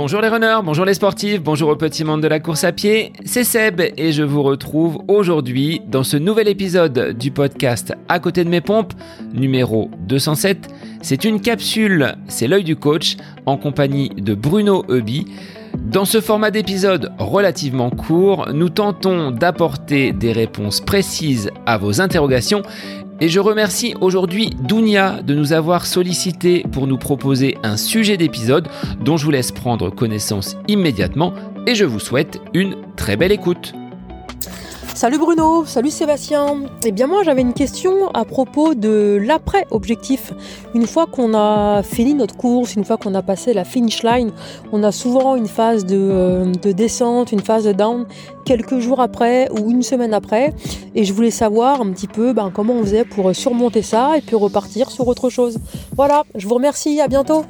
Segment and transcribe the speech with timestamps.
[0.00, 3.12] Bonjour les runners, bonjour les sportifs, bonjour au petit monde de la course à pied,
[3.24, 8.44] c'est Seb et je vous retrouve aujourd'hui dans ce nouvel épisode du podcast À côté
[8.44, 8.92] de mes pompes,
[9.34, 10.68] numéro 207.
[11.02, 15.26] C'est une capsule, c'est l'œil du coach, en compagnie de Bruno Eubi.
[15.76, 22.62] Dans ce format d'épisode relativement court, nous tentons d'apporter des réponses précises à vos interrogations
[23.20, 28.68] et je remercie aujourd'hui Dounia de nous avoir sollicité pour nous proposer un sujet d'épisode
[29.00, 31.32] dont je vous laisse prendre connaissance immédiatement
[31.66, 33.74] et je vous souhaite une très belle écoute.
[34.98, 36.64] Salut Bruno, salut Sébastien.
[36.84, 40.32] Eh bien moi j'avais une question à propos de l'après-objectif.
[40.74, 44.32] Une fois qu'on a fini notre course, une fois qu'on a passé la finish line,
[44.72, 48.06] on a souvent une phase de, euh, descente, une phase de down
[48.44, 50.52] quelques jours après ou une semaine après.
[50.96, 54.20] Et je voulais savoir un petit peu ben, comment on faisait pour surmonter ça et
[54.20, 55.58] puis repartir sur autre chose.
[55.94, 57.44] Voilà, je vous remercie, à bientôt.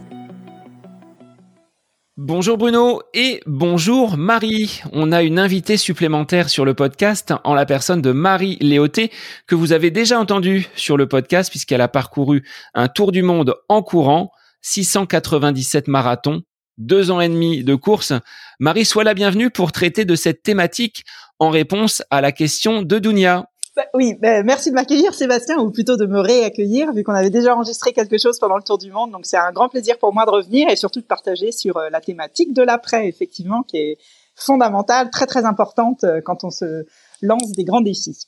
[2.21, 4.83] Bonjour Bruno et bonjour Marie.
[4.91, 9.13] On a une invitée supplémentaire sur le podcast en la personne de Marie Léoté
[9.47, 13.55] que vous avez déjà entendue sur le podcast puisqu'elle a parcouru un tour du monde
[13.69, 16.43] en courant, 697 marathons,
[16.77, 18.13] deux ans et demi de course.
[18.59, 21.05] Marie, sois la bienvenue pour traiter de cette thématique
[21.39, 23.47] en réponse à la question de Dounia.
[23.79, 27.31] Bah, oui, bah, merci de m'accueillir Sébastien, ou plutôt de me réaccueillir, vu qu'on avait
[27.31, 29.13] déjà enregistré quelque chose pendant le Tour du Monde.
[29.13, 31.89] Donc c'est un grand plaisir pour moi de revenir et surtout de partager sur euh,
[31.89, 33.99] la thématique de l'après, effectivement, qui est
[34.35, 36.87] fondamentale, très très importante euh, quand on se
[37.23, 38.27] lance des grands défis.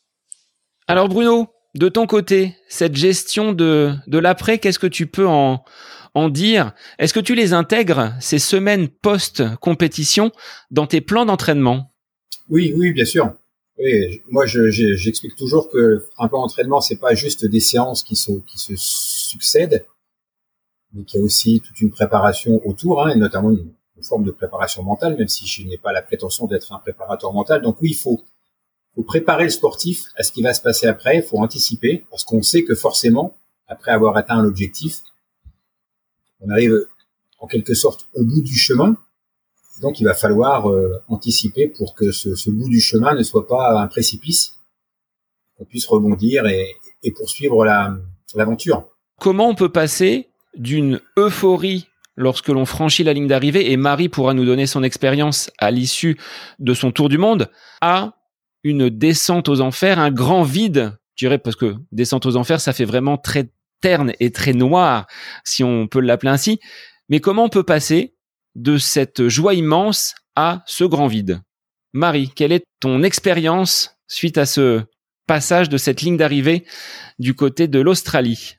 [0.87, 5.65] Alors Bruno, de ton côté, cette gestion de, de l'après, qu'est-ce que tu peux en,
[6.15, 6.75] en dire?
[7.01, 10.31] Est-ce que tu les intègres, ces semaines post-compétition,
[10.71, 11.91] dans tes plans d'entraînement?
[12.49, 13.33] Oui, oui, bien sûr.
[13.83, 18.33] Oui, moi j'explique toujours que un plan d'entraînement c'est pas juste des séances qui se
[18.33, 19.87] qui se succèdent,
[20.93, 23.73] mais qu'il y a aussi toute une préparation autour, hein, et notamment une,
[24.03, 27.61] forme de préparation mentale, même si je n'ai pas la prétention d'être un préparateur mental.
[27.61, 28.25] Donc oui, il faut
[29.07, 32.41] préparer le sportif à ce qui va se passer après, il faut anticiper, parce qu'on
[32.41, 35.03] sait que forcément, après avoir atteint un objectif,
[36.41, 36.87] on arrive
[37.41, 38.97] en quelque sorte au bout du chemin,
[39.81, 43.81] donc il va falloir euh, anticiper pour que ce, bout du chemin ne soit pas
[43.81, 44.53] un précipice,
[45.57, 46.77] qu'on puisse rebondir et,
[47.17, 47.65] poursuivre
[48.35, 48.85] l'aventure.
[49.19, 54.35] Comment on peut passer d'une euphorie lorsque l'on franchit la ligne d'arrivée, et Marie pourra
[54.35, 56.19] nous donner son expérience à l'issue
[56.59, 58.17] de son tour du monde, à
[58.63, 62.75] une descente aux enfers, un grand vide, je dirais, parce que descente aux enfers, ça
[62.75, 65.07] fait vraiment très terne et très noir,
[65.45, 66.61] si on peut l'appeler ainsi.
[67.09, 68.15] Mais comment on peut passer
[68.61, 71.41] de cette joie immense à ce grand vide.
[71.93, 74.83] Marie, quelle est ton expérience suite à ce
[75.27, 76.65] passage de cette ligne d'arrivée
[77.19, 78.57] du côté de l'Australie?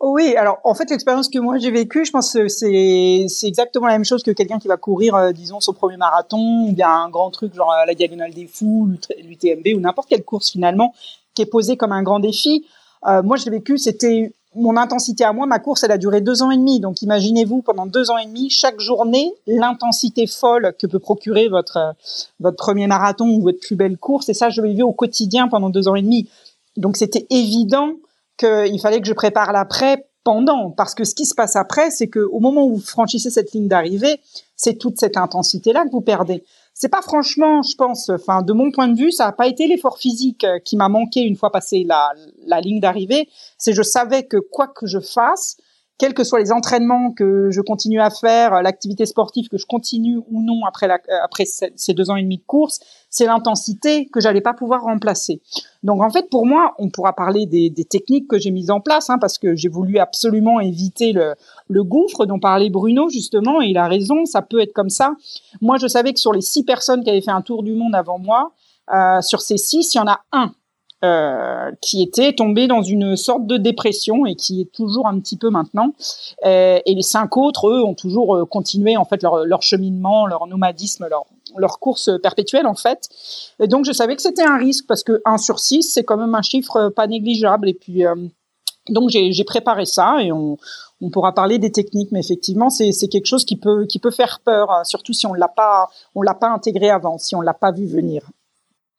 [0.00, 3.94] Oui, alors en fait l'expérience que moi j'ai vécue, je pense que c'est exactement la
[3.94, 7.08] même chose que quelqu'un qui va courir, euh, disons, son premier marathon ou bien un
[7.08, 8.90] grand truc genre la diagonale des fous,
[9.22, 10.94] l'UTMB ou n'importe quelle course finalement
[11.34, 12.66] qui est posée comme un grand défi.
[13.06, 16.20] Euh, moi je l'ai vécu, c'était mon intensité à moi, ma course, elle a duré
[16.20, 16.80] deux ans et demi.
[16.80, 21.94] Donc, imaginez-vous, pendant deux ans et demi, chaque journée, l'intensité folle que peut procurer votre,
[22.40, 24.28] votre premier marathon ou votre plus belle course.
[24.28, 26.28] Et ça, je l'ai vu au quotidien pendant deux ans et demi.
[26.76, 27.92] Donc, c'était évident
[28.36, 30.70] qu'il fallait que je prépare l'après pendant.
[30.70, 33.52] Parce que ce qui se passe après, c'est que au moment où vous franchissez cette
[33.52, 34.20] ligne d'arrivée,
[34.56, 36.44] c'est toute cette intensité-là que vous perdez
[36.74, 39.68] c'est pas franchement, je pense, enfin de mon point de vue, ça n'a pas été
[39.68, 42.12] l'effort physique euh, qui m'a manqué une fois passé la,
[42.46, 43.28] la ligne d'arrivée.
[43.56, 45.56] C'est je savais que quoi que je fasse,
[45.96, 50.16] quels que soient les entraînements que je continue à faire, l'activité sportive que je continue
[50.16, 54.06] ou non après, la, euh, après ces deux ans et demi de course, c'est l'intensité
[54.06, 55.40] que j'allais pas pouvoir remplacer.
[55.84, 58.80] Donc en fait, pour moi, on pourra parler des, des techniques que j'ai mises en
[58.80, 61.34] place, hein, parce que j'ai voulu absolument éviter le,
[61.68, 65.12] le gouffre dont parlait Bruno justement, et il a raison, ça peut être comme ça.
[65.60, 67.94] Moi, je savais que sur les six personnes qui avaient fait un tour du monde
[67.94, 68.52] avant moi,
[68.92, 70.52] euh, sur ces six, il y en a un
[71.04, 75.36] euh, qui était tombé dans une sorte de dépression et qui est toujours un petit
[75.36, 75.92] peu maintenant.
[76.46, 80.46] Euh, et les cinq autres, eux, ont toujours euh, continué en fait leur, cheminement, leur
[80.46, 81.06] nomadisme,
[81.58, 83.10] leur, course perpétuelle en fait.
[83.60, 86.34] Donc je savais que c'était un risque parce que 1 sur 6, c'est quand même
[86.34, 87.68] un chiffre pas négligeable.
[87.68, 88.04] Et puis
[88.88, 90.56] donc j'ai préparé ça et on,
[91.12, 94.70] pourra parler des techniques, mais effectivement c'est quelque chose qui peut qui peut faire peur,
[94.70, 97.72] hein, surtout si on l'a pas on l'a pas intégré avant, si on l'a pas
[97.72, 98.22] vu venir.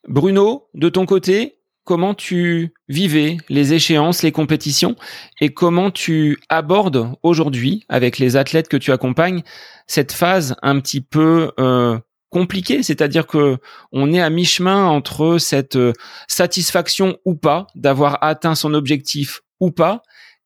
[0.07, 1.54] Bruno, de ton côté,
[1.85, 4.95] comment tu vivais les échéances, les compétitions
[5.39, 9.43] et comment tu abordes aujourd'hui avec les athlètes que tu accompagnes
[9.87, 11.97] cette phase un petit peu euh,
[12.29, 13.57] compliquée, c'est-à-dire que
[13.91, 15.93] on est à mi-chemin entre cette euh,
[16.27, 20.01] satisfaction ou pas d'avoir atteint son objectif ou pas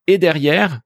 [0.06, 0.81] et derrière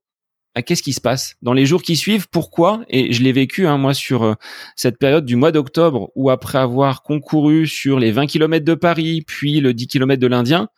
[0.62, 3.78] qu'est-ce qui se passe dans les jours qui suivent Pourquoi Et je l'ai vécu hein,
[3.78, 4.34] moi sur euh,
[4.76, 9.24] cette période du mois d'octobre où après avoir concouru sur les 20 km de Paris,
[9.26, 10.70] puis le 10 km de l'Indien,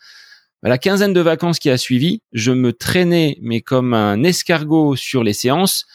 [0.63, 4.95] bah, la quinzaine de vacances qui a suivi, je me traînais mais comme un escargot
[4.95, 5.85] sur les séances,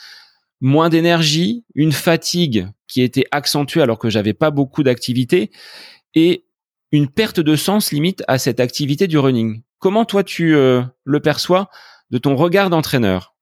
[0.60, 5.50] moins d'énergie, une fatigue qui était accentuée alors que j'avais pas beaucoup d'activité
[6.14, 6.44] et
[6.92, 9.62] une perte de sens limite à cette activité du running.
[9.78, 11.70] Comment toi tu euh, le perçois
[12.10, 13.34] de ton regard d'entraîneur?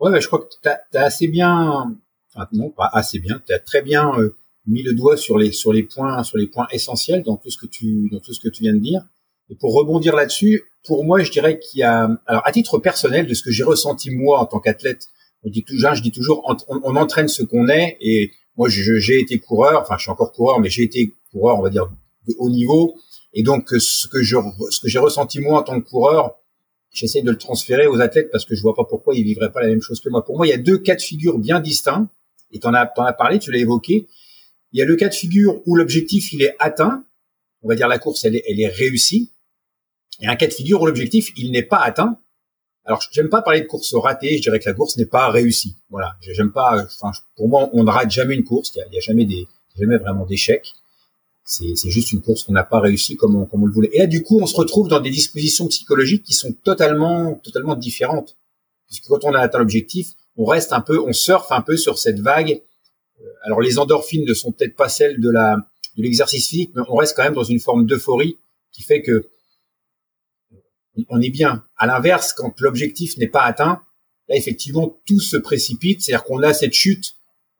[0.00, 1.96] Ouais, je crois que tu as, assez bien,
[2.34, 5.52] enfin, non pas assez bien, tu as très bien euh, mis le doigt sur les
[5.52, 8.40] sur les points sur les points essentiels dans tout ce que tu dans tout ce
[8.40, 9.02] que tu viens de dire.
[9.48, 13.26] Et pour rebondir là-dessus, pour moi, je dirais qu'il y a, alors à titre personnel,
[13.26, 15.08] de ce que j'ai ressenti moi en tant qu'athlète,
[15.44, 17.96] on dit toujours, je dis toujours, on, on entraîne ce qu'on est.
[18.00, 21.62] Et moi, j'ai été coureur, enfin, je suis encore coureur, mais j'ai été coureur, on
[21.62, 21.88] va dire,
[22.26, 22.96] de haut niveau.
[23.32, 24.36] Et donc, ce que je,
[24.70, 26.34] ce que j'ai ressenti moi en tant que coureur,
[26.96, 29.60] j'essaie de le transférer aux athlètes parce que je vois pas pourquoi ils vivraient pas
[29.60, 30.24] la même chose que moi.
[30.24, 32.08] Pour moi, il y a deux cas de figure bien distincts.
[32.52, 34.08] Et t'en as, t'en as parlé, tu l'as évoqué.
[34.72, 37.04] Il y a le cas de figure où l'objectif il est atteint.
[37.62, 39.32] On va dire la course elle est, réussie.
[40.20, 42.18] Et un cas de figure où l'objectif il n'est pas atteint.
[42.84, 44.36] Alors j'aime pas parler de course ratée.
[44.36, 45.76] Je dirais que la course n'est pas réussie.
[45.90, 46.16] Voilà.
[46.20, 46.84] J'aime pas.
[46.84, 48.72] Enfin, pour moi, on ne rate jamais une course.
[48.74, 49.46] Il y y a jamais des,
[49.76, 50.72] jamais vraiment d'échecs.
[51.48, 53.90] C'est juste une course qu'on n'a pas réussi comme on, comme on le voulait.
[53.92, 57.76] Et là, du coup, on se retrouve dans des dispositions psychologiques qui sont totalement, totalement
[57.76, 58.36] différentes.
[58.88, 61.98] Puisque quand on a atteint l'objectif, on reste un peu, on surfe un peu sur
[61.98, 62.60] cette vague.
[63.20, 65.56] Euh, alors, les endorphines ne sont peut-être pas celles de la,
[65.96, 68.38] de l'exercice physique, mais on reste quand même dans une forme d'euphorie
[68.72, 69.28] qui fait que
[71.08, 71.64] on est bien.
[71.76, 73.82] À l'inverse, quand l'objectif n'est pas atteint,
[74.28, 76.02] là, effectivement, tout se précipite.
[76.02, 77.14] C'est-à-dire qu'on a cette chute,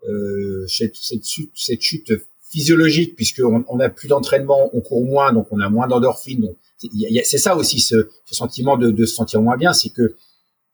[0.09, 2.13] euh, cette, cette, chute, cette chute
[2.57, 6.55] physiologique puisqu'on on a plus d'entraînement, on court moins, donc on a moins d'endorphines.
[6.79, 10.17] C'est ça aussi ce, ce sentiment de, de, se sentir moins bien, c'est que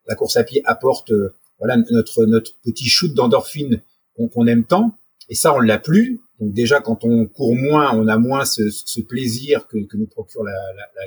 [0.06, 3.82] la course à pied apporte euh, voilà notre notre petit shoot d'endorphine
[4.14, 4.96] qu'on aime tant,
[5.28, 6.20] et ça on l'a plus.
[6.38, 10.06] Donc déjà quand on court moins, on a moins ce, ce plaisir que, que, nous
[10.06, 10.44] procure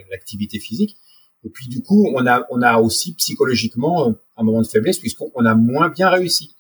[0.10, 0.98] l'activité la, la, physique.
[1.46, 5.00] Et puis du coup on a on a aussi psychologiquement euh, un moment de faiblesse
[5.00, 6.54] puisqu'on a moins bien réussi.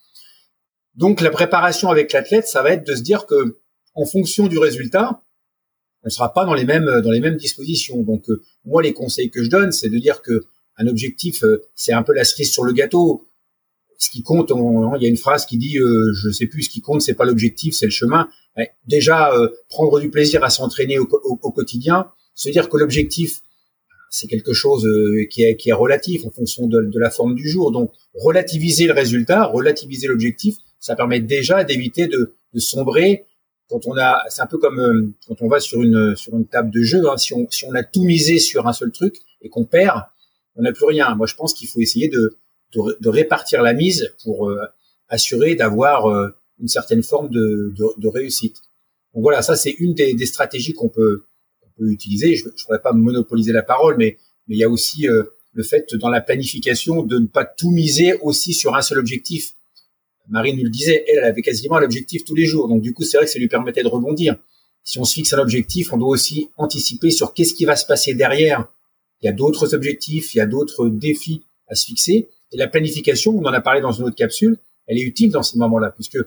[0.95, 3.59] Donc la préparation avec l'athlète, ça va être de se dire que
[3.95, 5.21] en fonction du résultat,
[6.03, 8.01] on ne sera pas dans les mêmes dans les mêmes dispositions.
[8.03, 10.45] Donc euh, moi les conseils que je donne, c'est de dire que
[10.77, 13.27] un objectif euh, c'est un peu la cerise sur le gâteau.
[13.97, 16.69] Ce qui compte, il y a une phrase qui dit euh, je sais plus ce
[16.69, 18.27] qui compte, c'est pas l'objectif, c'est le chemin.
[18.85, 23.41] déjà euh, prendre du plaisir à s'entraîner au, quotidien, se dire que l'objectif
[24.11, 24.87] c'est quelque chose
[25.29, 27.71] qui est, qui est relatif en fonction de, de la forme du jour.
[27.71, 33.25] Donc relativiser le résultat, relativiser l'objectif, ça permet déjà d'éviter de, de sombrer
[33.69, 36.47] quand on a, c'est un peu comme euh, quand on va sur une sur une
[36.47, 37.09] table de jeu.
[37.09, 40.03] Hein, si on si on a tout misé sur un seul truc et qu'on perd,
[40.55, 41.15] on n'a plus rien.
[41.15, 42.37] Moi, je pense qu'il faut essayer de
[42.99, 44.59] de, répartir la mise pour euh,
[45.07, 46.27] assurer d'avoir euh,
[46.59, 48.57] une certaine forme de, de, réussite.
[49.13, 51.23] Donc voilà, ça c'est une des, des stratégies qu'on peut,
[51.77, 52.35] peut utiliser.
[52.35, 55.95] Je ne voudrais pas monopoliser la parole, mais mais il y a aussi le fait
[55.95, 59.53] dans la planification de ne pas tout miser aussi sur un seul objectif.
[60.29, 62.67] Marie nous le disait, elle, avait quasiment l'objectif tous les jours.
[62.67, 64.35] Donc du coup, c'est vrai que ça lui permettait de rebondir.
[64.83, 67.85] Si on se fixe un objectif, on doit aussi anticiper sur qu'est-ce qui va se
[67.85, 68.67] passer derrière.
[69.21, 72.29] Il y a d'autres objectifs, il y a d'autres défis à se fixer.
[72.51, 74.57] Et la planification, on en a parlé dans une autre capsule,
[74.87, 76.19] elle est utile dans ces moments-là, puisque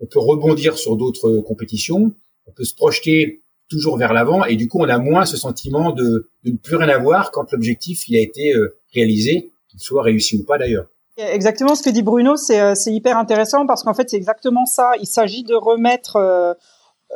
[0.00, 2.12] on peut rebondir sur d'autres compétitions,
[2.46, 5.92] on peut se projeter toujours vers l'avant, et du coup, on a moins ce sentiment
[5.92, 10.02] de, de ne plus rien avoir quand l'objectif il a été euh, réalisé, qu'il soit
[10.02, 10.88] réussi ou pas d'ailleurs.
[11.18, 14.92] Exactement ce que dit Bruno, c'est euh, hyper intéressant parce qu'en fait c'est exactement ça.
[14.98, 16.54] Il s'agit de remettre euh,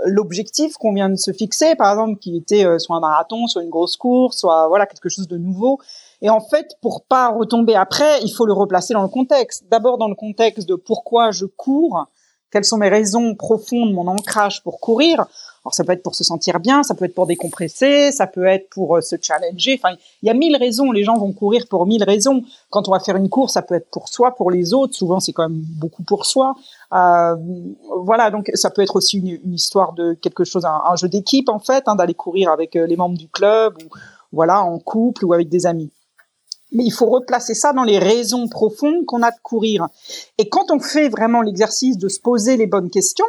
[0.04, 3.62] l'objectif qu'on vient de se fixer, par exemple, qui était euh, soit un marathon, soit
[3.62, 5.78] une grosse course, soit voilà quelque chose de nouveau.
[6.20, 9.64] Et en fait, pour pas retomber après, il faut le replacer dans le contexte.
[9.70, 12.06] D'abord dans le contexte de pourquoi je cours,
[12.50, 15.26] quelles sont mes raisons profondes, mon ancrage pour courir?
[15.66, 18.46] Alors ça peut être pour se sentir bien, ça peut être pour décompresser, ça peut
[18.46, 19.80] être pour euh, se challenger.
[19.82, 20.92] Enfin, il y a mille raisons.
[20.92, 22.44] Les gens vont courir pour mille raisons.
[22.70, 24.94] Quand on va faire une course, ça peut être pour soi, pour les autres.
[24.94, 26.54] Souvent, c'est quand même beaucoup pour soi.
[26.92, 27.34] Euh,
[28.04, 31.58] voilà, donc ça peut être aussi une, histoire de quelque chose, un, jeu d'équipe en
[31.58, 33.88] fait, hein, d'aller courir avec euh, les membres du club ou
[34.30, 35.90] voilà en couple ou avec des amis.
[36.72, 39.88] Mais il faut replacer ça dans les raisons profondes qu'on a de courir.
[40.38, 43.26] Et quand on fait vraiment l'exercice de se poser les bonnes questions,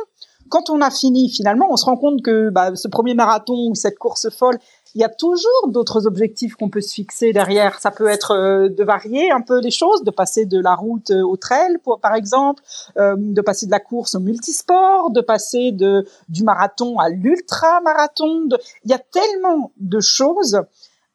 [0.50, 3.76] quand on a fini, finalement, on se rend compte que bah, ce premier marathon ou
[3.76, 4.58] cette course folle,
[4.96, 7.80] il y a toujours d'autres objectifs qu'on peut se fixer derrière.
[7.80, 11.12] Ça peut être euh, de varier un peu les choses, de passer de la route
[11.12, 12.64] euh, au trail, par exemple,
[12.98, 18.48] euh, de passer de la course au multisport, de passer du marathon à l'ultra marathon.
[18.86, 20.62] Il y a tellement de choses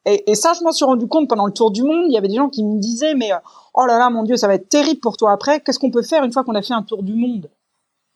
[0.05, 2.05] Et, et, ça, je m'en suis rendu compte pendant le tour du monde.
[2.07, 3.31] Il y avait des gens qui me disaient, mais
[3.73, 5.61] oh là là, mon Dieu, ça va être terrible pour toi après.
[5.61, 7.49] Qu'est-ce qu'on peut faire une fois qu'on a fait un tour du monde?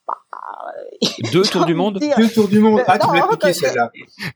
[0.08, 0.18] Bah,
[1.32, 2.00] Deux tours du monde?
[2.18, 2.82] Deux tours du monde.
[2.88, 3.92] Ah, tu m'as piqué celle-là.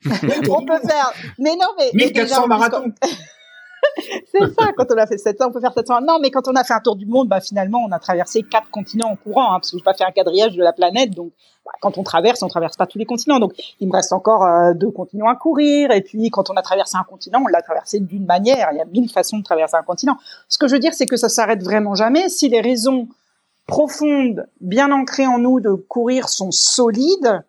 [0.50, 1.12] on peut faire.
[1.40, 1.92] Mais non, mais.
[1.94, 2.92] 1400 marathons.
[4.32, 6.02] c'est ça, quand on a fait 700, on peut faire 700.
[6.02, 8.44] Non, mais quand on a fait un tour du monde, bah, finalement, on a traversé
[8.44, 10.74] quatre continents en courant, hein, parce que je vais pas faire un quadrillage de la
[10.74, 11.32] planète, donc
[11.66, 13.40] bah, quand on traverse, on traverse pas tous les continents.
[13.40, 16.62] Donc, il me reste encore euh, deux continents à courir, et puis quand on a
[16.62, 18.70] traversé un continent, on l'a traversé d'une manière.
[18.72, 20.18] Il y a mille façons de traverser un continent.
[20.48, 22.30] Ce que je veux dire, c'est que ça s'arrête vraiment jamais.
[22.30, 23.08] Si les raisons
[23.68, 27.44] profondes, bien ancrées en nous de courir sont solides,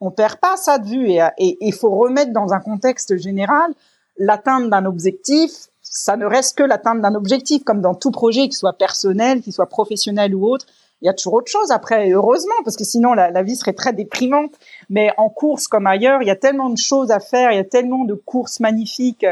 [0.00, 3.72] on perd pas ça de vue, et il faut remettre dans un contexte général
[4.16, 8.54] l'atteinte d'un objectif ça ne reste que l'atteinte d'un objectif, comme dans tout projet, qu'il
[8.54, 10.64] soit personnel, qu'il soit professionnel ou autre.
[11.02, 13.72] Il y a toujours autre chose après, heureusement, parce que sinon la, la, vie serait
[13.72, 14.52] très déprimante.
[14.88, 17.60] Mais en course comme ailleurs, il y a tellement de choses à faire, il y
[17.60, 19.26] a tellement de courses magnifiques.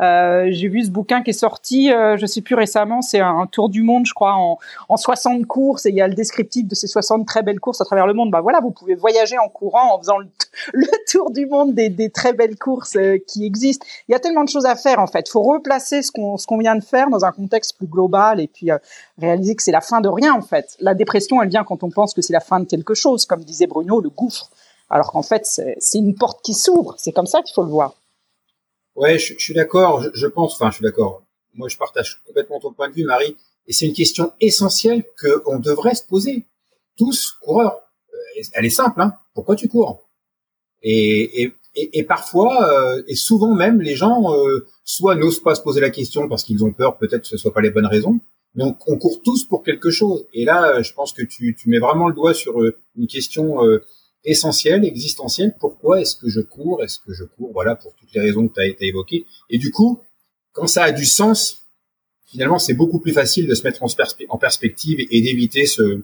[0.00, 3.46] Euh, j'ai vu ce bouquin qui est sorti, euh, je sais plus récemment, c'est un,
[3.46, 6.66] tour du monde, je crois, en, en 60 courses, et il y a le descriptif
[6.66, 8.30] de ces 60 très belles courses à travers le monde.
[8.30, 10.18] Bah voilà, vous pouvez voyager en courant, en faisant
[10.72, 13.86] le, tour du monde des, des très belles courses euh, qui existent.
[14.08, 15.28] Il y a tellement de choses à faire en fait.
[15.28, 18.40] Il faut replacer ce qu'on ce qu'on vient de faire dans un contexte plus global
[18.40, 18.78] et puis euh,
[19.18, 20.76] réaliser que c'est la fin de rien en fait.
[20.80, 23.44] La dépression, elle vient quand on pense que c'est la fin de quelque chose, comme
[23.44, 24.50] disait Bruno, le gouffre.
[24.88, 26.94] Alors qu'en fait, c'est une porte qui s'ouvre.
[26.98, 27.94] C'est comme ça qu'il faut le voir.
[29.00, 30.04] Ouais, je, suis d'accord.
[30.12, 31.22] Je, pense, enfin, je suis d'accord.
[31.54, 33.34] Moi, je partage complètement ton point de vue, Marie.
[33.66, 36.44] Et c'est une question essentielle que on devrait se poser.
[36.98, 37.80] Tous coureurs.
[38.12, 39.14] Euh, elle est simple, hein.
[39.32, 40.06] Pourquoi tu cours?
[40.82, 45.62] Et, et, et, parfois, euh, et souvent même, les gens euh, soit n'osent pas se
[45.62, 48.20] poser la question parce qu'ils ont peur, peut-être que ce soit pas les bonnes raisons.
[48.54, 50.26] Mais on, on, court tous pour quelque chose.
[50.34, 52.60] Et là, je pense que tu, tu mets vraiment le doigt sur
[52.96, 53.60] une question
[54.24, 55.54] essentiel, existentiel.
[55.58, 56.82] Pourquoi est-ce que je cours?
[56.82, 57.52] Est-ce que je cours?
[57.52, 59.24] Voilà, pour toutes les raisons que tu as, évoquées.
[59.48, 60.00] Et du coup,
[60.52, 61.66] quand ça a du sens,
[62.26, 66.02] finalement, c'est beaucoup plus facile de se mettre en, perspective et, d'éviter ce,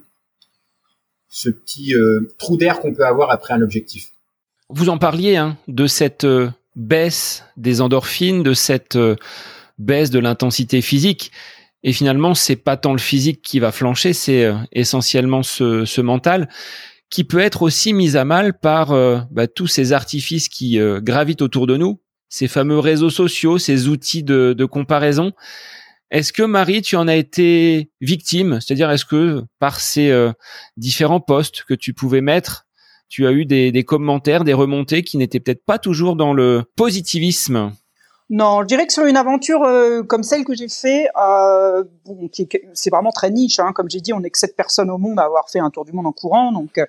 [1.50, 4.08] petit euh, trou d'air qu'on peut avoir après un objectif.
[4.68, 9.16] Vous en parliez hein, de cette euh, baisse des endorphines, de cette euh,
[9.78, 11.30] baisse de l'intensité physique.
[11.82, 16.48] Et finalement, c'est pas tant le physique qui va flancher, c'est essentiellement ce mental
[17.10, 21.00] qui peut être aussi mise à mal par euh, bah, tous ces artifices qui euh,
[21.00, 25.32] gravitent autour de nous, ces fameux réseaux sociaux, ces outils de, de comparaison.
[26.10, 28.60] Est-ce que Marie, tu en as été victime?
[28.60, 30.32] C'est-à-dire, est-ce que par ces euh,
[30.76, 32.66] différents posts que tu pouvais mettre,
[33.08, 36.64] tu as eu des, des commentaires, des remontées qui n'étaient peut-être pas toujours dans le
[36.76, 37.72] positivisme?
[38.28, 41.84] Non, je dirais que sur une aventure euh, comme celle que j'ai fait, euh,
[42.74, 43.60] c'est vraiment très niche.
[43.60, 45.70] Hein, comme j'ai dit, on n'est que sept personnes au monde à avoir fait un
[45.70, 46.86] tour du monde en courant, donc euh,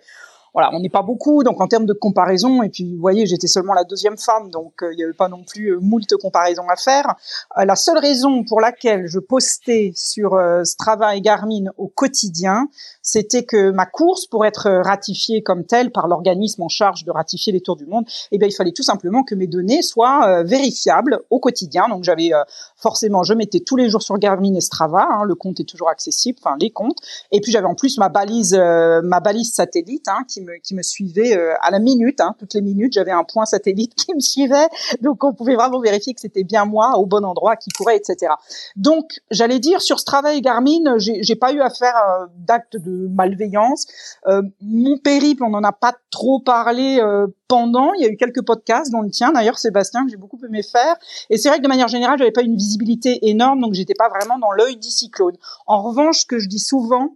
[0.58, 3.46] voilà, on n'est pas beaucoup, donc en termes de comparaison, et puis vous voyez, j'étais
[3.46, 6.68] seulement la deuxième femme, donc euh, il n'y avait pas non plus euh, moult comparaisons
[6.68, 7.14] à faire.
[7.60, 12.70] Euh, la seule raison pour laquelle je postais sur Strava et Garmin au quotidien,
[13.04, 17.54] c'était que ma course, pour être ratifiée comme telle par l'organisme en charge de ratifier
[17.54, 21.20] les tours du monde, eh bien, il fallait tout simplement que mes données soient vérifiables
[21.30, 21.88] au quotidien.
[21.88, 22.32] Donc j'avais
[22.76, 25.90] forcément, je mettais tous les jours sur Garmin et Strava, hein, le compte est toujours
[25.90, 26.98] accessible, enfin les comptes,
[27.32, 31.36] et puis j'avais en plus ma balise, ma balise satellite hein, qui qui me suivait
[31.36, 32.20] euh, à la minute.
[32.22, 34.68] Hein, toutes les minutes, j'avais un point satellite qui me suivait,
[35.02, 38.34] donc on pouvait vraiment vérifier que c'était bien moi au bon endroit qui courait, etc.
[38.76, 43.08] Donc, j'allais dire sur ce travail Garmin, j'ai pas eu à faire euh, d'actes de
[43.08, 43.88] malveillance.
[44.28, 47.00] Euh, mon périple, on n'en a pas trop parlé
[47.48, 47.94] pendant.
[47.94, 50.64] Il y a eu quelques podcasts, dont le tien d'ailleurs, Sébastien, que j'ai beaucoup aimé
[50.64, 50.96] faire.
[51.30, 54.10] Et c'est vrai que de manière générale, j'avais pas une visibilité énorme, donc j'étais pas
[54.10, 55.36] vraiment dans l'œil du cyclone.
[55.66, 57.14] En revanche, ce que je dis souvent,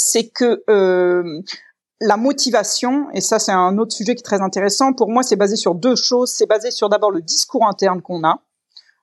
[0.00, 1.42] c'est que euh,
[2.00, 5.36] la motivation, et ça c'est un autre sujet qui est très intéressant, pour moi c'est
[5.36, 6.30] basé sur deux choses.
[6.30, 8.40] C'est basé sur d'abord le discours interne qu'on a,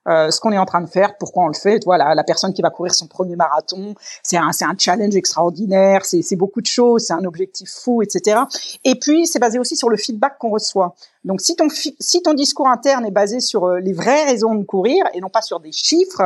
[0.08, 1.84] euh, ce qu'on est en train de faire, pourquoi on le fait.
[1.84, 6.60] Voilà, la personne qui va courir son premier marathon, c'est un, challenge extraordinaire, c'est, beaucoup
[6.60, 8.40] de choses, c'est un objectif fou, etc.
[8.84, 10.94] Et puis c'est basé aussi sur le feedback qu'on reçoit.
[11.24, 14.64] Donc si ton, si ton discours interne est basé sur euh, les vraies raisons de
[14.64, 16.22] courir et non pas sur des chiffres,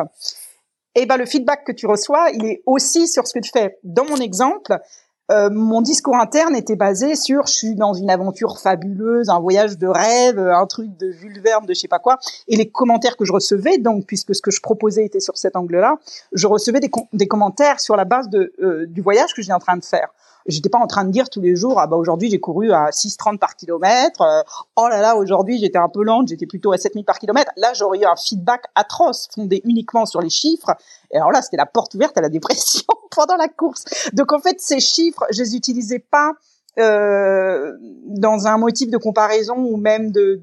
[0.94, 3.78] eh ben le feedback que tu reçois, il est aussi sur ce que tu fais.
[3.82, 4.78] Dans mon exemple,
[5.32, 9.78] euh, mon discours interne était basé sur je suis dans une aventure fabuleuse, un voyage
[9.78, 12.18] de rêve, un truc de Jules Verne, de je sais pas quoi.
[12.48, 15.56] Et les commentaires que je recevais, donc puisque ce que je proposais était sur cet
[15.56, 15.96] angle-là,
[16.32, 19.58] je recevais des, des commentaires sur la base de, euh, du voyage que j'étais en
[19.58, 20.08] train de faire.
[20.46, 22.90] J'étais pas en train de dire tous les jours, ah bah aujourd'hui j'ai couru à
[22.90, 24.42] 6,30 par kilomètre, euh,
[24.76, 27.52] oh là là aujourd'hui j'étais un peu lente, j'étais plutôt à 7000 par kilomètre.
[27.56, 30.74] Là j'aurais eu un feedback atroce fondé uniquement sur les chiffres.
[31.10, 33.84] Et alors là c'était la porte ouverte à la dépression pendant la course.
[34.12, 36.32] Donc en fait ces chiffres, je les utilisais pas
[36.78, 37.72] euh,
[38.06, 40.42] dans un motif de comparaison ou même de,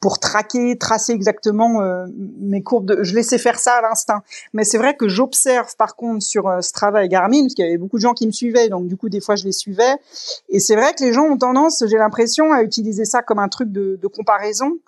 [0.00, 2.06] pour traquer, tracer exactement euh,
[2.40, 3.02] mes courbes.
[3.02, 4.22] Je laissais faire ça à l'instinct.
[4.52, 7.68] Mais c'est vrai que j'observe par contre sur euh, Strava et Garmin, parce qu'il y
[7.68, 9.96] avait beaucoup de gens qui me suivaient, donc du coup des fois je les suivais.
[10.48, 13.48] Et c'est vrai que les gens ont tendance, j'ai l'impression, à utiliser ça comme un
[13.48, 14.78] truc de comparaison.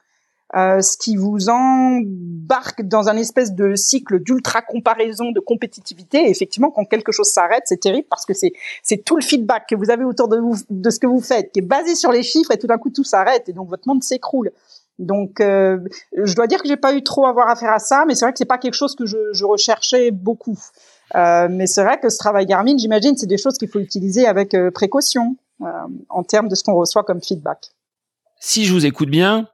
[0.57, 6.31] Euh, ce qui vous embarque dans un espèce de cycle d'ultra comparaison, de compétitivité.
[6.31, 9.75] Effectivement, quand quelque chose s'arrête, c'est terrible parce que c'est c'est tout le feedback que
[9.75, 12.23] vous avez autour de vous, de ce que vous faites, qui est basé sur les
[12.23, 14.53] chiffres, et tout d'un coup tout s'arrête et donc votre monde s'écroule.
[15.01, 15.79] Donc, euh,
[16.17, 18.25] je dois dire que j'ai pas eu trop à avoir affaire à ça, mais c'est
[18.25, 20.59] vrai que c'est pas quelque chose que je, je recherchais beaucoup.
[21.15, 24.27] Euh, mais c'est vrai que ce travail Garmin, j'imagine, c'est des choses qu'il faut utiliser
[24.27, 25.67] avec euh, précaution euh,
[26.09, 27.73] en termes de ce qu'on reçoit comme feedback.
[28.41, 29.49] Si je vous écoute bien,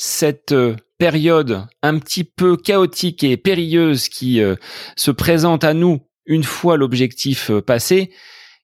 [0.00, 4.56] cette euh, période un petit peu chaotique et périlleuse qui euh,
[4.96, 8.10] se présente à nous une fois l'objectif euh, passé,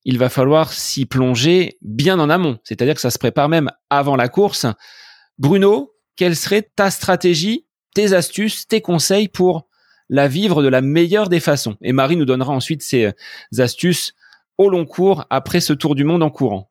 [0.07, 2.59] il va falloir s'y plonger bien en amont.
[2.65, 4.65] C'est-à-dire que ça se prépare même avant la course.
[5.37, 9.69] Bruno, quelle serait ta stratégie, tes astuces, tes conseils pour
[10.09, 11.77] la vivre de la meilleure des façons?
[11.83, 13.13] Et Marie nous donnera ensuite ses
[13.59, 14.15] astuces
[14.57, 16.71] au long cours après ce tour du monde en courant.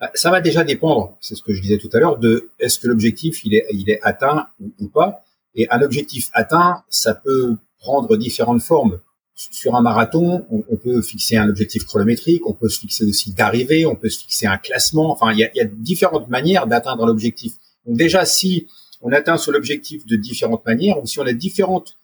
[0.00, 2.78] Ah, ça va déjà dépendre, c'est ce que je disais tout à l'heure, de est-ce
[2.78, 5.24] que l'objectif il est, il est atteint ou, pas.
[5.54, 9.00] Et un objectif atteint, ça peut prendre différentes formes.
[9.34, 13.84] Sur un marathon, on, peut fixer un objectif chronométrique, on peut se fixer aussi d'arrivée,
[13.84, 15.12] on peut se fixer un classement.
[15.12, 17.52] Enfin, il y a, il y a différentes manières d'atteindre l'objectif.
[17.84, 18.66] Donc déjà, si
[19.02, 21.98] on atteint sur l'objectif de différentes manières, ou si on a différentes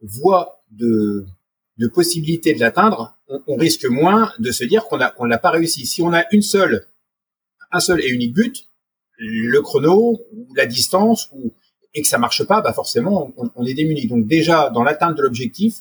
[0.00, 1.24] voies de,
[1.78, 5.86] de possibilités de l'atteindre, on, risque moins de se dire qu'on qu'on l'a pas réussi.
[5.86, 6.86] Si on a une seule
[7.72, 8.66] un seul et unique but,
[9.18, 11.52] le chrono ou la distance ou
[11.94, 14.06] et que ça marche pas, bah forcément on, est démuni.
[14.06, 15.76] Donc déjà dans l'atteinte de l'objectif,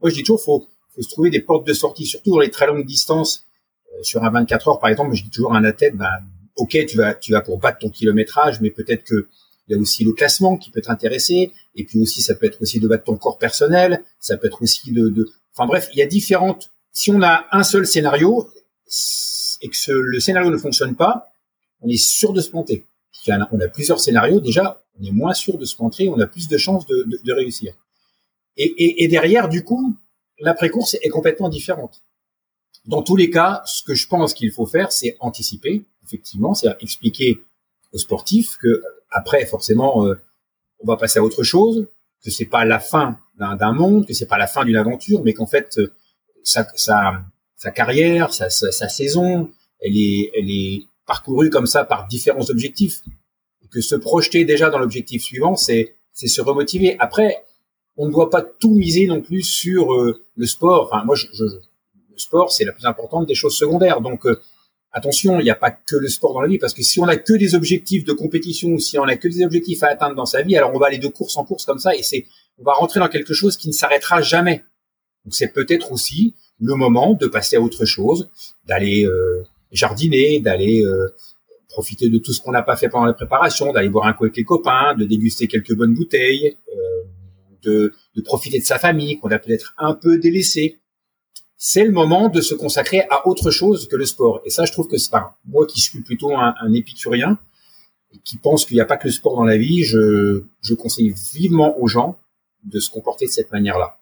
[0.00, 2.50] moi je dis toujours faut faut se trouver des portes de sortie, surtout dans les
[2.50, 3.44] très longues distances.
[3.94, 6.10] Euh, sur un 24 heures par exemple, je dis toujours à un athlète, bah,
[6.56, 9.28] ok tu vas tu vas pour battre ton kilométrage, mais peut-être que
[9.68, 12.60] il y a aussi le classement qui peut t'intéresser, et puis aussi ça peut être
[12.60, 15.30] aussi de battre ton corps personnel, ça peut être aussi de, de...
[15.54, 16.72] enfin bref, il y a différentes.
[16.90, 18.48] Si on a un seul scénario
[19.62, 21.29] et que le scénario ne fonctionne pas,
[21.80, 22.84] on est sûr de se planter.
[23.28, 26.48] On a plusieurs scénarios, déjà, on est moins sûr de se planter, on a plus
[26.48, 27.74] de chances de, réussir.
[28.56, 29.96] Et, derrière, du coup,
[30.38, 32.02] l'après-course est complètement différente.
[32.86, 36.68] Dans tous les cas, ce que je pense qu'il faut faire, c'est anticiper, effectivement, c'est
[36.80, 37.38] expliquer
[37.92, 40.14] aux sportifs que après, forcément, euh,
[40.78, 41.88] on va passer à autre chose,
[42.24, 45.32] que c'est pas la fin d'un monde, que c'est pas la fin d'une aventure, mais
[45.32, 45.92] qu'en fait, euh,
[46.42, 46.64] sa,
[47.74, 49.50] carrière, sa, sa, saison,
[49.80, 53.02] elle est, elle est parcouru comme ça par différents objectifs.
[53.72, 56.96] que se projeter déjà dans l'objectif suivant, c'est c'est se remotiver.
[57.00, 57.44] Après,
[57.96, 60.80] on ne doit pas tout miser non plus sur euh, le sport.
[60.86, 64.00] Enfin, moi, je, le sport, c'est la plus importante des choses secondaires.
[64.00, 64.40] Donc, euh,
[64.92, 67.08] attention, il n'y a pas que le sport dans la vie, parce que si on
[67.08, 70.14] a que des objectifs de compétition ou si on a que des objectifs à atteindre
[70.14, 72.26] dans sa vie, alors on va aller de course en course comme ça, et c'est,
[72.58, 74.64] on va rentrer dans quelque chose qui ne s'arrêtera jamais.
[75.24, 78.28] Donc, c'est peut-être aussi le moment de passer à autre chose,
[78.66, 81.14] d'aller euh, jardiner, d'aller euh,
[81.68, 84.24] profiter de tout ce qu'on n'a pas fait pendant la préparation, d'aller boire un coup
[84.24, 87.02] avec les copains, de déguster quelques bonnes bouteilles, euh,
[87.62, 90.78] de, de, profiter de sa famille qu'on a peut-être un peu délaissé.
[91.56, 94.40] C'est le moment de se consacrer à autre chose que le sport.
[94.44, 97.38] Et ça, je trouve que c'est pas moi qui suis plutôt un, un épicurien
[98.12, 99.84] et qui pense qu'il n'y a pas que le sport dans la vie.
[99.84, 102.18] Je, je conseille vivement aux gens
[102.64, 103.98] de se comporter de cette manière-là.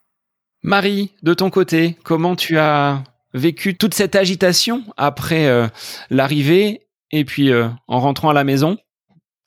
[0.63, 3.03] Marie, de ton côté, comment tu as
[3.39, 5.67] vécu toute cette agitation après euh,
[6.11, 8.77] l'arrivée et puis euh, en rentrant à la maison,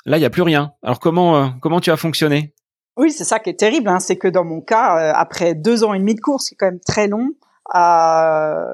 [0.05, 0.73] là il y a plus rien.
[0.81, 2.53] Alors comment euh, comment tu as fonctionné?
[2.97, 5.93] Oui, c'est ça qui est terrible, hein, c'est que dans mon cas, après deux ans
[5.93, 7.29] et demi de course, c'est quand même très long.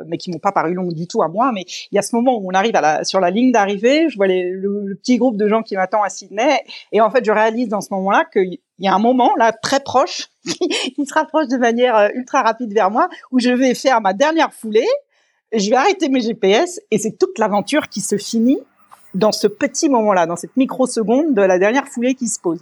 [0.07, 1.51] Mais qui m'ont pas paru longues du tout à moi.
[1.53, 4.25] Mais il y a ce moment où on arrive sur la ligne d'arrivée, je vois
[4.25, 7.69] les, le, petit groupe de gens qui m'attendent à Sydney, et en fait, je réalise
[7.69, 11.57] dans ce moment-là qu'il y a un moment là très proche qui se rapproche de
[11.57, 14.87] manière ultra rapide vers moi, où je vais faire ma dernière foulée,
[15.53, 18.59] je vais arrêter mes GPS, et c'est toute l'aventure qui se finit
[19.13, 22.59] dans ce petit moment-là, dans cette microseconde de la dernière foulée qui se pose.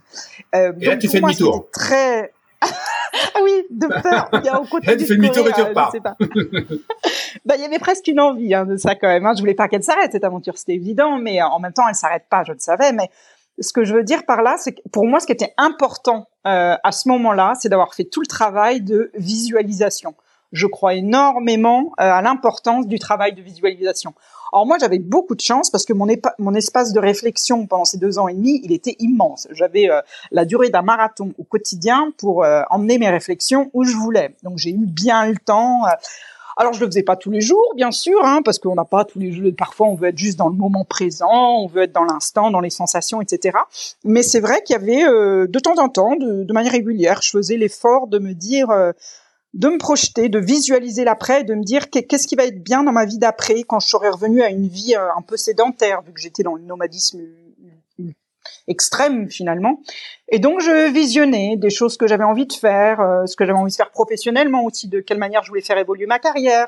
[0.54, 1.67] Euh, et là, tu fais demi-tour.
[1.71, 4.30] Très ah oui, de peur.
[4.34, 5.91] Il y a au côté tu fais demi-tour et tu repars.
[7.45, 9.26] bah, il y avait presque une envie hein, de ça quand même.
[9.26, 9.34] Hein.
[9.36, 12.26] Je voulais pas qu'elle s'arrête cette aventure, c'était évident, mais en même temps, elle s'arrête
[12.30, 12.43] pas.
[12.43, 13.10] Je le savais, mais
[13.60, 16.28] ce que je veux dire par là, c'est que pour moi, ce qui était important
[16.48, 20.15] euh, à ce moment-là, c'est d'avoir fait tout le travail de visualisation.
[20.56, 24.13] Je crois énormément euh, à l'importance du travail de visualisation.
[24.54, 26.08] Alors moi, j'avais beaucoup de chance parce que mon,
[26.56, 29.50] espace de réflexion pendant ces deux ans et demi, il était immense.
[29.52, 30.00] J'avais euh,
[30.32, 34.34] la durée d'un marathon au quotidien pour euh, emmener mes réflexions où je voulais.
[34.44, 35.82] Donc j'ai eu bien le temps.
[36.56, 39.04] Alors je le faisais pas tous les jours, bien sûr, hein, parce qu'on n'a pas
[39.04, 39.52] tous les jours.
[39.58, 41.28] Parfois, on veut être juste dans le moment présent,
[41.60, 43.58] on veut être dans l'instant, dans les sensations, etc.
[44.06, 47.58] Mais c'est vrai qu'il y avait de temps en temps, de, manière régulière, je faisais
[47.58, 48.70] l'effort de me dire,
[49.56, 52.91] de me projeter, de visualiser l'après, de me dire qu'est-ce qui va être bien dans
[52.91, 56.12] ma vie d'après quand je serai revenu à une vie euh, un peu sédentaire, vu
[56.12, 57.22] que j'étais dans le nomadisme
[58.68, 59.80] extrême finalement.
[60.30, 63.58] Et donc je visionnais des choses que j'avais envie de faire, euh, ce que j'avais
[63.58, 66.68] envie de faire professionnellement aussi, de quelle manière je voulais faire évoluer ma carrière,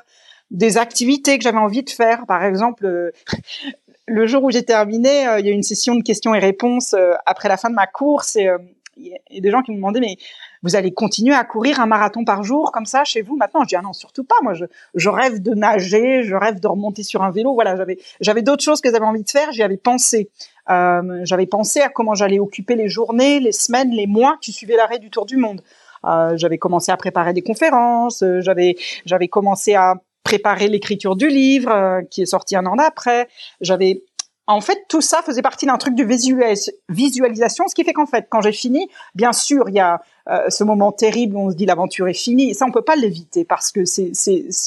[0.50, 2.26] des activités que j'avais envie de faire.
[2.26, 3.12] Par exemple, euh,
[4.08, 6.96] le jour où j'ai terminé, il y a eu une session de questions et réponses
[7.26, 8.38] après la fin de ma course
[8.98, 10.18] il y a des gens qui me demandaient mais
[10.64, 13.36] vous allez continuer à courir un marathon par jour comme ça chez vous?
[13.36, 14.36] Maintenant Je dis ah non surtout pas.
[14.42, 17.54] Moi je, rêve de nager, je rêve de remonter sur un vélo.
[17.54, 19.52] Voilà j'avais j'avais d'autres choses que j'avais envie de faire.
[19.52, 20.30] J'y avais pensé.
[20.70, 24.76] Euh, j'avais pensé à comment j'allais occuper les journées, les semaines, les mois qui suivaient
[24.76, 25.62] l'arrêt du Tour du Monde.
[26.06, 28.24] Euh, j'avais commencé à préparer des conférences.
[28.24, 33.30] Euh, j'avais j'avais commencé à préparer l'écriture du livre qui est sorti un an après.
[33.62, 34.04] J'avais
[34.50, 36.06] en fait, tout ça faisait partie d'un truc de
[36.90, 40.50] visualisation, ce qui fait qu'en fait, quand j'ai fini, bien sûr, il y a euh,
[40.50, 42.52] ce moment terrible où on se dit l'aventure est finie.
[42.52, 44.14] Et ça, on peut pas l'éviter parce que c'est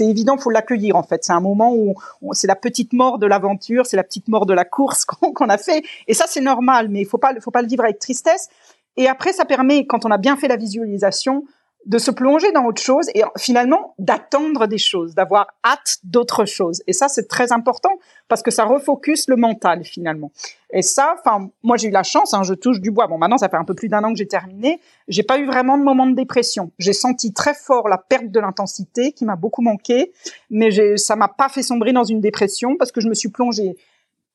[0.00, 1.24] évident, faut l'accueillir en fait.
[1.24, 1.94] C'est un moment où,
[2.32, 5.56] c'est la petite mort de l'aventure, c'est la petite mort de la course qu'on a
[5.56, 5.82] fait.
[6.06, 8.50] Et ça, c'est normal, mais il faut pas faut pas le vivre avec tristesse.
[8.98, 11.44] Et après, ça permet, quand on a bien fait la visualisation,
[11.86, 16.82] de se plonger dans autre chose et finalement d'attendre des choses, d'avoir hâte d'autres choses.
[16.86, 17.90] Et ça, c'est très important
[18.28, 20.30] parce que ça refocus le mental finalement.
[20.72, 23.06] Et ça, enfin, moi j'ai eu la chance, hein, je touche du bois.
[23.06, 24.80] Bon, maintenant ça fait un peu plus d'un an que j'ai terminé.
[25.08, 26.70] J'ai pas eu vraiment de moment de dépression.
[26.78, 30.12] J'ai senti très fort la perte de l'intensité qui m'a beaucoup manqué,
[30.50, 33.76] mais ça m'a pas fait sombrer dans une dépression parce que je me suis plongée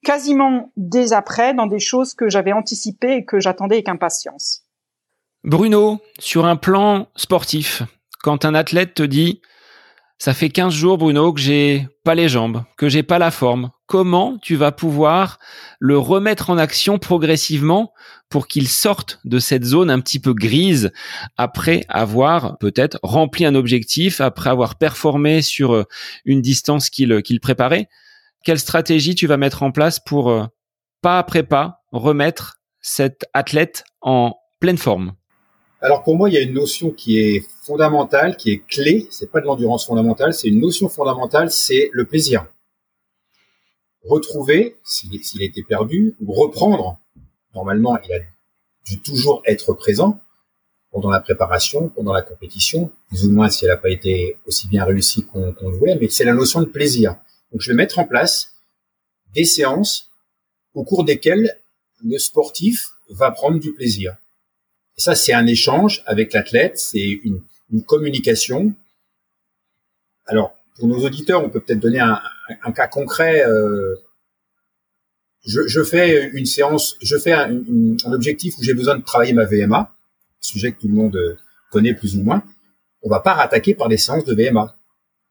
[0.03, 4.64] quasiment dès après dans des choses que j'avais anticipées et que j'attendais avec impatience.
[5.45, 7.83] Bruno, sur un plan sportif,
[8.23, 9.41] quand un athlète te dit
[10.17, 13.69] ça fait 15 jours Bruno que j'ai pas les jambes, que j'ai pas la forme,
[13.85, 15.37] comment tu vas pouvoir
[15.79, 17.93] le remettre en action progressivement
[18.27, 20.91] pour qu'il sorte de cette zone un petit peu grise
[21.37, 25.83] après avoir peut-être rempli un objectif, après avoir performé sur euh,
[26.25, 27.87] une distance qu'il qu'il préparait?
[28.43, 30.45] Quelle stratégie tu vas mettre en place pour euh,
[31.03, 35.13] pas après pas remettre cet athlète en pleine forme?
[35.85, 39.07] Alors pour moi, il y a une notion qui est fondamentale, qui est clé.
[39.11, 42.47] C'est pas de l'endurance fondamentale, c'est une notion fondamentale, c'est le plaisir.
[44.03, 46.97] Retrouver, s'il a été perdu, ou reprendre.
[47.53, 48.19] Normalement, il a
[48.87, 50.19] dû toujours être présent
[50.91, 54.67] pendant la préparation, pendant la compétition, plus ou moins si elle n'a pas été aussi
[54.67, 57.15] bien réussie qu'on le voulait, mais c'est la notion de plaisir.
[57.51, 58.55] Donc je vais mettre en place
[59.35, 60.09] des séances
[60.73, 61.59] au cours desquelles
[62.03, 64.15] le sportif va prendre du plaisir
[64.97, 67.41] ça, c'est un échange avec l'athlète, c'est une,
[67.85, 68.73] communication.
[70.25, 73.45] Alors, pour nos auditeurs, on peut peut-être donner un, cas concret.
[73.45, 73.95] Euh,
[75.45, 77.61] je, fais une séance, je fais un,
[78.05, 79.93] objectif où j'ai besoin de travailler ma VMA,
[80.39, 81.37] sujet que tout le monde
[81.71, 82.43] connaît plus ou moins.
[83.01, 84.75] On va pas rattaquer par des séances de VMA.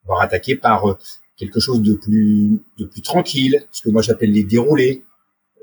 [0.05, 0.98] On va rattaquer par euh,
[1.37, 5.03] quelque chose de plus de plus tranquille, ce que moi j'appelle les déroulés,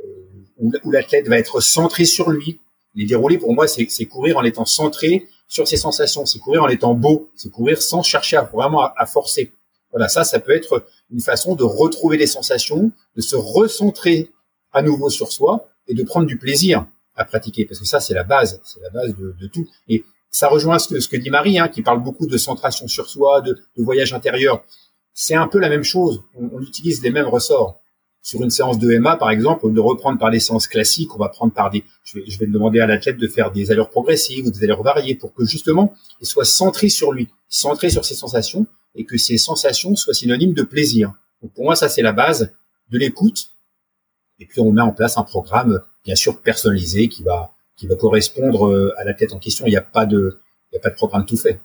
[0.04, 2.60] euh, où l'athlète va être centré sur lui,
[2.96, 6.68] les déroulés, pour moi, c'est courir en étant centré sur ses sensations, c'est courir en
[6.68, 9.52] étant beau, c'est courir sans chercher vraiment à, forcer.
[9.92, 14.32] Voilà, ça, ça peut être une façon de retrouver les sensations, de se recentrer
[14.72, 18.14] à nouveau sur soi et de prendre du plaisir à pratiquer, parce que ça, c'est
[18.14, 19.68] la base, c'est la base de, tout.
[19.90, 22.88] Et ça rejoint ce que, ce que dit Marie, hein, qui parle beaucoup de centration
[22.88, 24.64] sur soi, de, voyage intérieur.
[25.14, 26.24] C'est un peu la même chose.
[26.36, 27.81] on utilise les mêmes ressorts
[28.22, 31.30] sur une séance de MA, par exemple, de reprendre par des séances classiques, on va
[31.30, 34.46] prendre par des, je vais, je vais demander à l'athlète de faire des allures progressives
[34.46, 38.14] ou des allures variées pour que justement, il soit centré sur lui, centré sur ses
[38.14, 41.14] sensations et que ces sensations soient synonymes de plaisir.
[41.42, 42.52] Donc pour moi, ça c'est la base
[42.92, 43.48] de l'écoute.
[44.40, 47.96] Et puis on met en place un programme, bien sûr personnalisé, qui va qui va
[47.96, 49.66] correspondre euh, à la tête en question.
[49.66, 50.40] Il n'y a pas de
[50.72, 51.60] il n'y a pas de programme tout fait.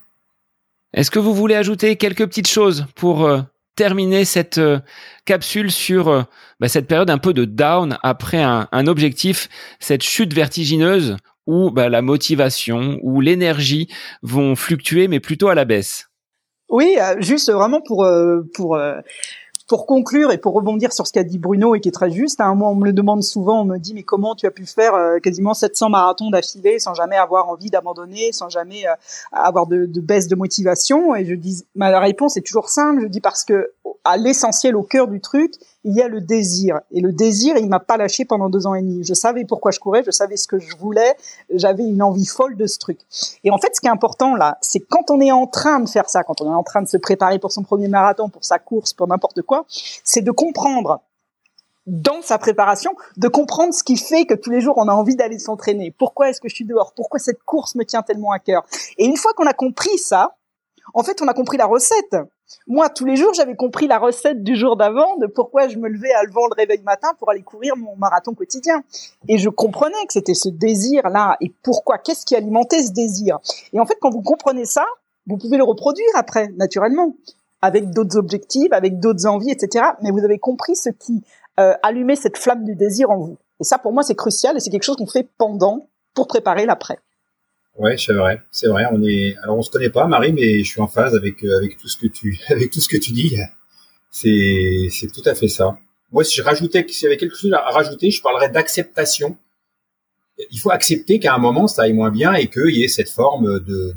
[0.93, 3.41] Est-ce que vous voulez ajouter quelques petites choses pour euh,
[3.77, 4.79] terminer cette euh,
[5.23, 6.23] capsule sur euh,
[6.59, 9.47] bah, cette période un peu de down après un, objectif,
[9.79, 13.87] cette chute vertigineuse où bah, la motivation ou l'énergie
[14.21, 16.09] vont fluctuer, mais plutôt à la baisse.
[16.69, 18.05] Oui, euh, juste vraiment pour
[18.53, 18.77] pour
[19.67, 22.39] pour conclure et pour rebondir sur ce qu'a dit Bruno et qui est très juste,
[22.39, 24.65] un moment on me le demande souvent, on me dit mais comment tu as pu
[24.65, 28.93] faire euh, quasiment 700 marathons d'affilée sans jamais avoir envie d'abandonner, sans jamais euh,
[29.31, 31.15] avoir de, baisse de motivation?
[31.15, 33.71] Et je dis, ma réponse est toujours simple, je dis parce que
[34.07, 36.79] à l'essentiel, au cœur du truc, il y a le désir.
[36.91, 39.03] Et le désir, il m'a pas lâché pendant deux ans et demi.
[39.03, 41.15] Je savais pourquoi je courais, je savais ce que je voulais,
[41.49, 42.99] j'avais une envie folle de ce truc.
[43.43, 45.89] Et en fait, ce qui est important là, c'est quand on est en train de
[45.89, 48.45] faire ça, quand on est en train de se préparer pour son premier marathon, pour
[48.45, 51.01] sa course, pour n'importe quoi, c'est de comprendre
[51.85, 55.15] dans sa préparation, de comprendre ce qui fait que tous les jours on a envie
[55.15, 55.91] d'aller s'entraîner.
[55.91, 56.93] Pourquoi est-ce que je suis dehors?
[56.95, 58.65] Pourquoi cette course me tient tellement à cœur?
[58.97, 60.35] Et une fois qu'on a compris ça,
[60.93, 62.15] en fait, on a compris la recette.
[62.67, 65.89] Moi, tous les jours, j'avais compris la recette du jour d'avant de pourquoi je me
[65.89, 68.83] levais avant le réveil matin pour aller courir mon marathon quotidien.
[69.27, 71.37] Et je comprenais que c'était ce désir-là.
[71.41, 71.97] Et pourquoi?
[71.97, 73.39] Qu'est-ce qui alimentait ce désir?
[73.73, 74.85] Et en fait, quand vous comprenez ça,
[75.25, 77.13] vous pouvez le reproduire après, naturellement,
[77.61, 79.85] avec d'autres objectifs, avec d'autres envies, etc.
[80.01, 81.23] Mais vous avez compris ce qui
[81.59, 83.37] euh, allumait cette flamme du désir en vous.
[83.59, 86.65] Et ça, pour moi, c'est crucial et c'est quelque chose qu'on fait pendant pour préparer
[86.65, 86.99] l'après.
[87.77, 88.85] Ouais, c'est vrai, c'est vrai.
[88.91, 91.57] On est, alors on se connaît pas, Marie, mais je suis en phase avec euh,
[91.57, 93.37] avec tout ce que tu avec tout ce que tu dis.
[94.09, 95.77] C'est c'est tout à fait ça.
[96.11, 99.37] Moi, si je rajoutais, s'il y avait quelque chose à rajouter, je parlerais d'acceptation.
[100.51, 103.09] Il faut accepter qu'à un moment ça aille moins bien et qu'il y ait cette
[103.09, 103.93] forme de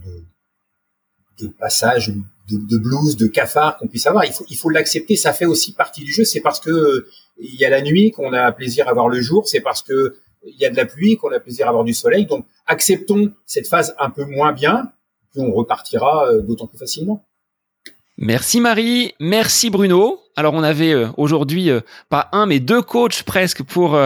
[1.39, 4.27] de, de passage de, de blues, de cafard qu'on puisse avoir.
[4.27, 5.17] Il faut il faut l'accepter.
[5.17, 6.25] Ça fait aussi partie du jeu.
[6.25, 7.07] C'est parce que
[7.39, 9.49] il y a la nuit qu'on a plaisir à voir le jour.
[9.49, 11.95] C'est parce que il y a de la pluie, qu'on a plaisir à avoir du
[11.95, 12.27] soleil.
[12.27, 14.93] Donc, acceptons cette phase un peu moins bien,
[15.31, 17.25] puis on repartira euh, d'autant plus facilement.
[18.17, 20.21] Merci Marie, merci Bruno.
[20.37, 23.99] Alors on avait euh, aujourd'hui euh, pas un mais deux coachs presque pour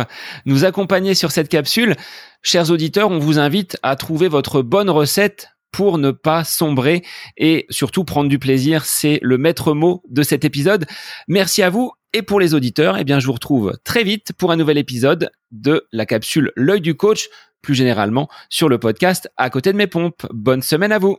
[0.47, 1.97] nous accompagner sur cette capsule.
[2.42, 7.03] Chers auditeurs, on vous invite à trouver votre bonne recette pour ne pas sombrer
[7.37, 8.85] et surtout prendre du plaisir.
[8.85, 10.87] C'est le maître mot de cet épisode.
[11.27, 14.53] Merci à vous et pour les auditeurs, eh bien, je vous retrouve très vite pour
[14.53, 17.29] un nouvel épisode de la capsule L'œil du coach,
[17.61, 20.25] plus généralement sur le podcast à côté de mes pompes.
[20.31, 21.19] Bonne semaine à vous.